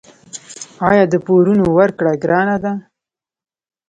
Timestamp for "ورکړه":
1.77-2.11